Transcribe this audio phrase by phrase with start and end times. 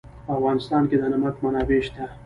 [0.25, 2.03] په افغانستان کې د نمک منابع شته.